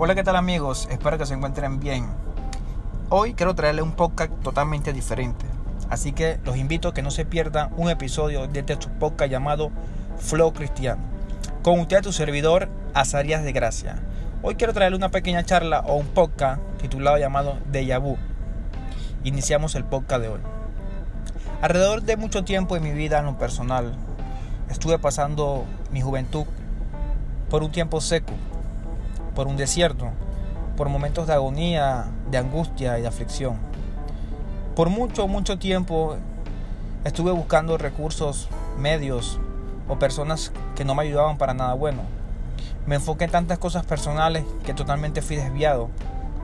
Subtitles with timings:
[0.00, 0.86] Hola, ¿qué tal amigos?
[0.92, 2.06] Espero que se encuentren bien.
[3.08, 5.44] Hoy quiero traerles un podcast totalmente diferente.
[5.90, 9.72] Así que los invito a que no se pierdan un episodio de este podcast llamado
[10.18, 11.02] Flow Cristiano.
[11.64, 13.98] Con usted, tu servidor, Azarías de Gracia.
[14.40, 18.18] Hoy quiero traerle una pequeña charla o un podcast titulado llamado Deja Vu.
[19.24, 20.40] Iniciamos el podcast de hoy.
[21.60, 23.96] Alrededor de mucho tiempo en mi vida en lo personal,
[24.70, 26.44] estuve pasando mi juventud
[27.50, 28.34] por un tiempo seco
[29.38, 30.08] por un desierto,
[30.76, 33.56] por momentos de agonía, de angustia y de aflicción.
[34.74, 36.16] Por mucho, mucho tiempo
[37.04, 38.48] estuve buscando recursos,
[38.80, 39.38] medios
[39.86, 42.02] o personas que no me ayudaban para nada bueno.
[42.84, 45.88] Me enfoqué en tantas cosas personales que totalmente fui desviado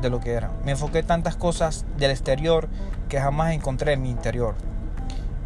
[0.00, 0.50] de lo que era.
[0.64, 2.70] Me enfoqué en tantas cosas del exterior
[3.10, 4.54] que jamás encontré en mi interior.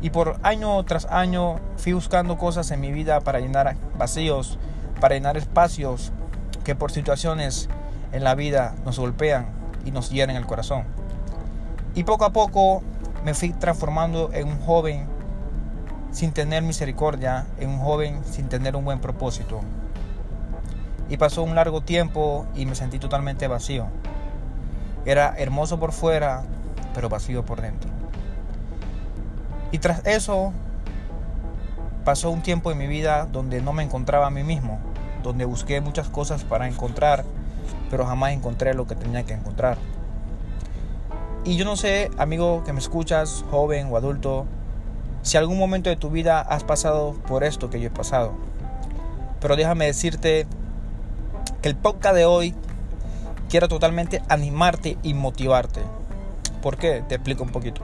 [0.00, 4.60] Y por año tras año fui buscando cosas en mi vida para llenar vacíos,
[5.00, 6.12] para llenar espacios
[6.62, 7.68] que por situaciones
[8.12, 9.46] en la vida nos golpean
[9.84, 10.84] y nos hieren el corazón.
[11.94, 12.82] Y poco a poco
[13.24, 15.06] me fui transformando en un joven
[16.10, 19.60] sin tener misericordia, en un joven sin tener un buen propósito.
[21.08, 23.86] Y pasó un largo tiempo y me sentí totalmente vacío.
[25.04, 26.44] Era hermoso por fuera,
[26.94, 27.90] pero vacío por dentro.
[29.72, 30.52] Y tras eso
[32.04, 34.91] pasó un tiempo en mi vida donde no me encontraba a mí mismo
[35.22, 37.24] donde busqué muchas cosas para encontrar,
[37.90, 39.78] pero jamás encontré lo que tenía que encontrar.
[41.44, 44.46] Y yo no sé, amigo que me escuchas, joven o adulto,
[45.22, 48.32] si algún momento de tu vida has pasado por esto que yo he pasado.
[49.40, 50.46] Pero déjame decirte
[51.60, 52.54] que el podcast de hoy
[53.48, 55.80] quiero totalmente animarte y motivarte.
[56.60, 57.02] ¿Por qué?
[57.08, 57.82] Te explico un poquito.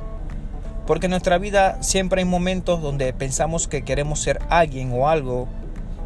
[0.86, 5.48] Porque en nuestra vida siempre hay momentos donde pensamos que queremos ser alguien o algo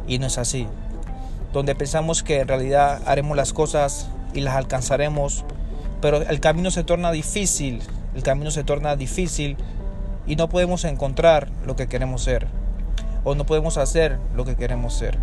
[0.09, 0.67] y no es así
[1.53, 5.45] donde pensamos que en realidad haremos las cosas y las alcanzaremos,
[6.01, 7.83] pero el camino se torna difícil,
[8.15, 9.57] el camino se torna difícil
[10.27, 12.47] y no podemos encontrar lo que queremos ser
[13.25, 15.19] o no podemos hacer lo que queremos ser.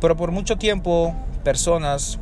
[0.00, 2.18] Pero por mucho tiempo personas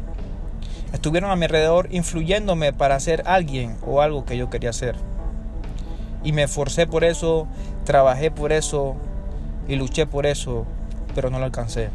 [0.93, 4.97] estuvieron a mi alrededor influyéndome para ser alguien o algo que yo quería ser.
[6.23, 7.49] Y me esforcé por eso,
[7.85, 8.95] trabajé por eso
[9.67, 10.65] y luché por eso,
[11.15, 11.91] pero no lo alcancé.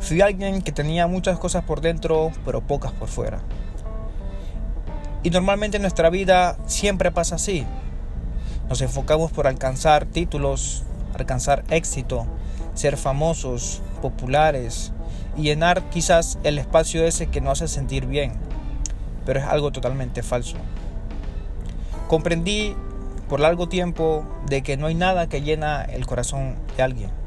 [0.00, 3.40] Fui alguien que tenía muchas cosas por dentro, pero pocas por fuera.
[5.22, 7.66] Y normalmente en nuestra vida siempre pasa así.
[8.68, 12.26] Nos enfocamos por alcanzar títulos, alcanzar éxito,
[12.74, 14.92] ser famosos, populares
[15.36, 18.32] y llenar quizás el espacio ese que nos hace sentir bien,
[19.26, 20.56] pero es algo totalmente falso.
[22.08, 22.76] Comprendí
[23.28, 27.17] por largo tiempo de que no hay nada que llena el corazón de alguien.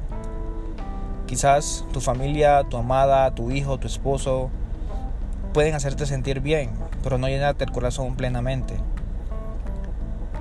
[1.31, 4.49] Quizás tu familia, tu amada, tu hijo, tu esposo
[5.53, 6.71] pueden hacerte sentir bien,
[7.03, 8.75] pero no llenarte el corazón plenamente.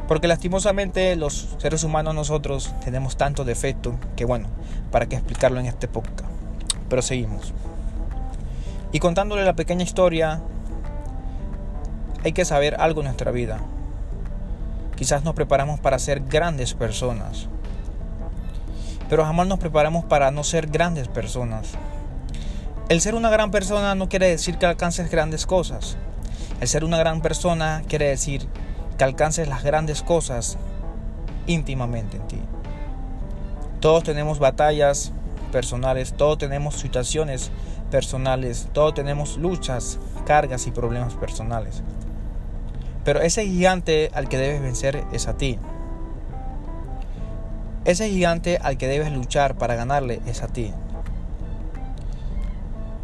[0.08, 4.48] Porque lastimosamente los seres humanos nosotros tenemos tanto defecto que bueno,
[4.90, 6.24] para qué explicarlo en esta época.
[6.88, 7.52] Pero seguimos.
[8.90, 10.40] Y contándole la pequeña historia,
[12.24, 13.60] hay que saber algo en nuestra vida.
[14.96, 17.46] Quizás nos preparamos para ser grandes personas,
[19.10, 21.72] pero jamás nos preparamos para no ser grandes personas.
[22.88, 25.96] El ser una gran persona no quiere decir que alcances grandes cosas.
[26.60, 28.46] El ser una gran persona quiere decir
[28.96, 30.58] que alcances las grandes cosas
[31.48, 32.38] íntimamente en ti.
[33.80, 35.12] Todos tenemos batallas
[35.50, 37.50] personales, todos tenemos situaciones
[37.90, 41.82] personales, todos tenemos luchas, cargas y problemas personales.
[43.04, 45.58] Pero ese gigante al que debes vencer es a ti.
[47.86, 50.72] Ese gigante al que debes luchar para ganarle es a ti.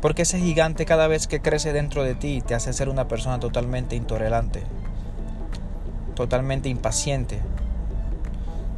[0.02, 3.40] Porque ese gigante cada vez que crece dentro de ti te hace ser una persona
[3.40, 4.62] totalmente intolerante,
[6.14, 7.40] totalmente impaciente,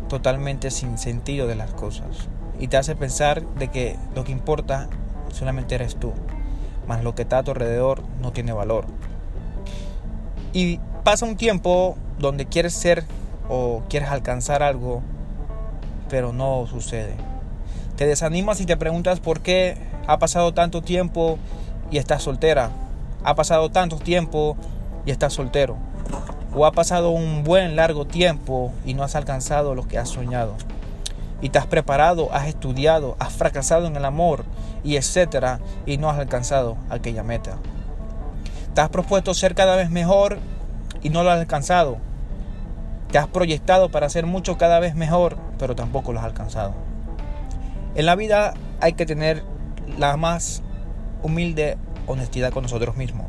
[0.09, 2.29] totalmente sin sentido de las cosas.
[2.61, 4.89] Y te hace pensar de que lo que importa
[5.33, 6.13] solamente eres tú,
[6.87, 8.87] más lo que está a tu alrededor no tiene valor.
[10.53, 13.05] Y pasa un tiempo donde quieres ser
[13.49, 15.03] o quieres alcanzar algo
[16.09, 17.15] pero no sucede.
[17.97, 19.77] Te desanimas y te preguntas por qué
[20.07, 21.39] ha pasado tanto tiempo
[21.91, 22.71] y estás soltera.
[23.25, 24.57] Ha pasado tanto tiempo
[25.05, 25.77] y estás soltero.
[26.55, 30.55] O ha pasado un buen largo tiempo y no has alcanzado lo que has soñado.
[31.41, 34.45] Y te has preparado, has estudiado, has fracasado en el amor
[34.85, 37.59] y etcétera y no has alcanzado aquella meta.
[38.75, 40.39] Te has propuesto ser cada vez mejor
[41.03, 41.99] y no lo has alcanzado.
[43.11, 46.75] Te has proyectado para ser mucho cada vez mejor, pero tampoco lo has alcanzado.
[47.95, 49.43] En la vida hay que tener
[49.99, 50.63] la más
[51.23, 51.77] humilde
[52.07, 53.27] honestidad con nosotros mismos.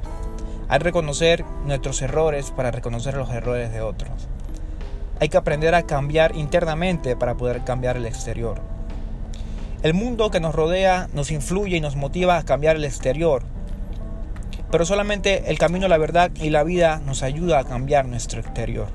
[0.68, 4.28] Hay que reconocer nuestros errores para reconocer los errores de otros.
[5.20, 8.62] Hay que aprender a cambiar internamente para poder cambiar el exterior.
[9.82, 13.44] El mundo que nos rodea nos influye y nos motiva a cambiar el exterior,
[14.72, 18.90] pero solamente el camino la verdad y la vida nos ayuda a cambiar nuestro exterior.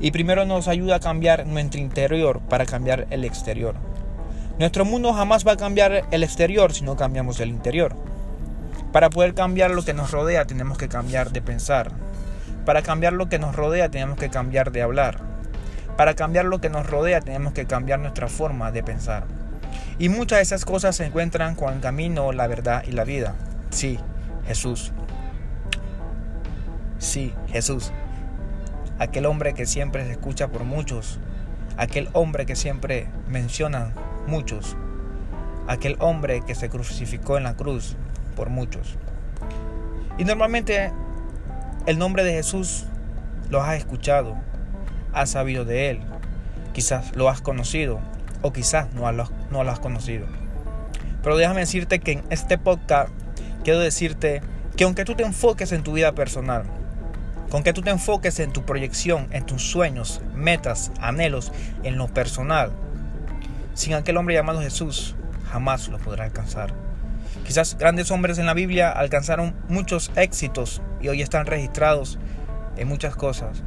[0.00, 3.74] Y primero nos ayuda a cambiar nuestro interior para cambiar el exterior.
[4.58, 7.94] Nuestro mundo jamás va a cambiar el exterior si no cambiamos el interior.
[8.92, 11.92] Para poder cambiar lo que nos rodea tenemos que cambiar de pensar.
[12.64, 15.20] Para cambiar lo que nos rodea tenemos que cambiar de hablar.
[15.96, 19.24] Para cambiar lo que nos rodea tenemos que cambiar nuestra forma de pensar.
[19.98, 23.34] Y muchas de esas cosas se encuentran con el camino, la verdad y la vida.
[23.70, 23.98] Sí,
[24.46, 24.92] Jesús.
[26.98, 27.92] Sí, Jesús.
[28.98, 31.18] Aquel hombre que siempre se escucha por muchos.
[31.76, 33.92] Aquel hombre que siempre mencionan
[34.26, 34.76] muchos.
[35.68, 37.96] Aquel hombre que se crucificó en la cruz
[38.34, 38.96] por muchos.
[40.18, 40.92] Y normalmente
[41.86, 42.86] el nombre de Jesús
[43.50, 44.36] lo has escuchado,
[45.12, 46.00] has sabido de Él.
[46.72, 48.00] Quizás lo has conocido
[48.42, 50.26] o quizás no lo, no lo has conocido.
[51.22, 53.10] Pero déjame decirte que en este podcast
[53.64, 54.40] quiero decirte
[54.76, 56.64] que aunque tú te enfoques en tu vida personal,
[57.62, 62.72] con tú te enfoques en tu proyección, en tus sueños, metas, anhelos, en lo personal,
[63.74, 65.16] sin aquel hombre llamado Jesús,
[65.50, 66.74] jamás lo podrá alcanzar.
[67.44, 72.18] Quizás grandes hombres en la Biblia alcanzaron muchos éxitos y hoy están registrados
[72.76, 73.62] en muchas cosas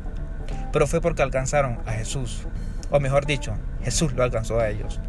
[0.72, 2.48] pero fue porque alcanzaron a Jesús.
[2.92, 3.54] O mejor dicho,
[3.84, 5.00] Jesús lo alcanzó a ellos.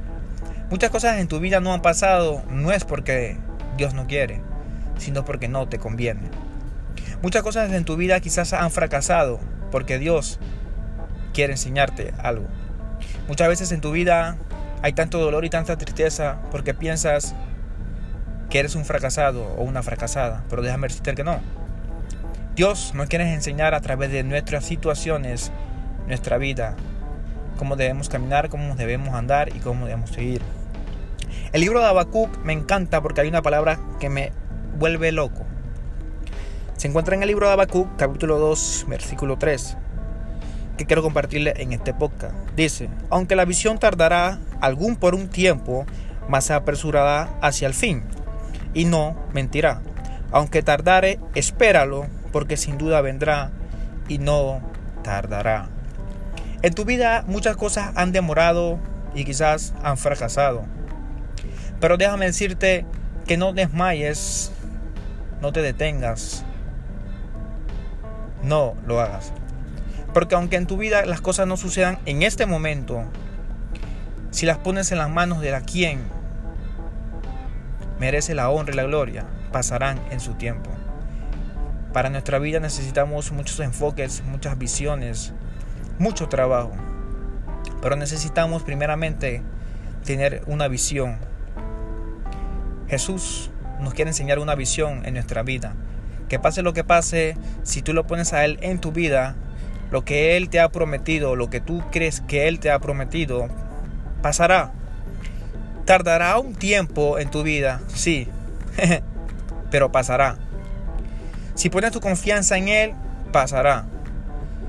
[0.71, 3.39] Muchas cosas en tu vida no han pasado, no es porque
[3.77, 4.43] Dios no quiere,
[4.99, 6.23] sino porque no te conviene.
[7.23, 9.41] Muchas cosas en tu vida quizás han fracasado
[9.71, 10.39] porque Dios
[11.35, 12.47] quiere enseñarte algo.
[13.29, 14.39] Muchas veces en tu vida
[14.83, 17.35] hay tanto dolor y tanta tristeza porque piensas
[18.49, 21.41] que eres un fracasado o una fracasada, pero déjame decirte que no.
[22.57, 25.53] Dios nos quiere enseñar a través de nuestras situaciones,
[26.07, 26.75] nuestra vida,
[27.59, 30.41] cómo debemos caminar, cómo debemos andar y cómo debemos seguir.
[31.53, 34.33] El libro de Habacuc me encanta porque hay una palabra que me
[34.79, 35.50] vuelve loco.
[36.81, 39.77] Se encuentra en el libro de Habacuc, capítulo 2, versículo 3,
[40.79, 42.35] que quiero compartirle en este podcast.
[42.57, 45.85] Dice, aunque la visión tardará algún por un tiempo,
[46.27, 48.03] más se apresurará hacia el fin,
[48.73, 49.83] y no mentirá.
[50.33, 53.51] Aunque tardare, espéralo, porque sin duda vendrá
[54.09, 54.63] y no
[55.03, 55.69] tardará.
[56.63, 58.79] En tu vida muchas cosas han demorado
[59.15, 60.65] y quizás han fracasado.
[61.79, 62.87] Pero déjame decirte
[63.27, 64.51] que no desmayes,
[65.43, 66.47] no te detengas,
[68.43, 69.33] no lo hagas.
[70.13, 73.05] Porque aunque en tu vida las cosas no sucedan en este momento,
[74.31, 76.01] si las pones en las manos de la quien
[77.99, 80.71] merece la honra y la gloria, pasarán en su tiempo.
[81.93, 85.33] Para nuestra vida necesitamos muchos enfoques, muchas visiones,
[85.99, 86.73] mucho trabajo.
[87.83, 89.43] Pero necesitamos primeramente
[90.05, 91.19] tener una visión.
[92.89, 93.51] Jesús
[93.81, 95.75] nos quiere enseñar una visión en nuestra vida.
[96.31, 99.35] Que pase lo que pase, si tú lo pones a Él en tu vida,
[99.91, 103.49] lo que Él te ha prometido, lo que tú crees que Él te ha prometido,
[104.23, 104.73] pasará.
[105.87, 108.29] Tardará un tiempo en tu vida, sí,
[109.73, 110.39] pero pasará.
[111.57, 112.95] Si pones tu confianza en Él,
[113.33, 113.87] pasará.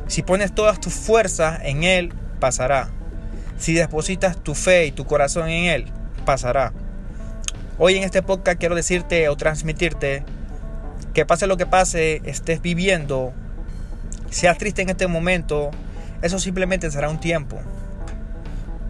[0.07, 2.89] Si pones todas tus fuerzas en Él, pasará.
[3.59, 5.85] Si depositas tu fe y tu corazón en Él,
[6.25, 6.73] pasará.
[7.77, 10.23] Hoy en este podcast quiero decirte o transmitirte
[11.13, 13.33] que pase lo que pase, estés viviendo,
[14.29, 15.71] seas triste en este momento,
[16.21, 17.59] eso simplemente será un tiempo.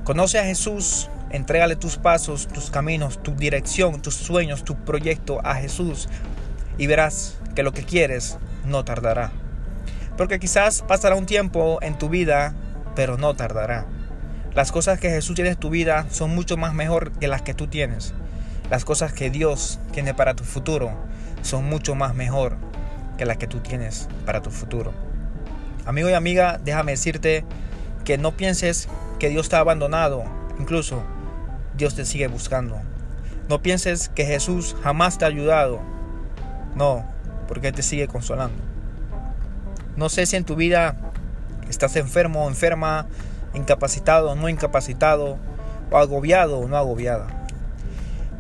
[0.04, 5.56] Conoce a Jesús, entrégale tus pasos, tus caminos, tu dirección, tus sueños, tu proyecto a
[5.56, 6.10] Jesús
[6.78, 9.32] y verás que lo que quieres no tardará.
[10.18, 12.54] Porque quizás pasará un tiempo en tu vida,
[12.96, 13.86] pero no tardará.
[14.54, 17.54] Las cosas que Jesús tiene en tu vida son mucho más mejor que las que
[17.54, 18.14] tú tienes.
[18.70, 21.11] Las cosas que Dios tiene para tu futuro
[21.42, 22.58] son mucho más mejor
[23.18, 24.94] que las que tú tienes para tu futuro.
[25.86, 27.44] Amigo y amiga, déjame decirte
[28.04, 28.88] que no pienses
[29.20, 30.24] que Dios te ha abandonado.
[30.60, 31.04] Incluso
[31.76, 32.80] Dios te sigue buscando.
[33.50, 35.80] No pienses que Jesús jamás te ha ayudado.
[36.76, 37.06] No,
[37.48, 38.62] porque Él te sigue consolando.
[39.98, 40.96] No sé si en tu vida
[41.70, 43.08] estás enfermo o enferma,
[43.54, 45.38] incapacitado o no incapacitado,
[45.90, 47.28] o agobiado o no agobiada.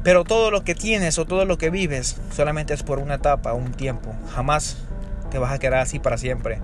[0.03, 3.53] Pero todo lo que tienes o todo lo que vives solamente es por una etapa,
[3.53, 4.15] un tiempo.
[4.33, 4.77] Jamás
[5.29, 6.59] te vas a quedar así para siempre.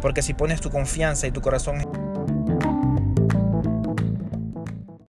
[0.00, 1.86] Porque si pones tu confianza y tu corazón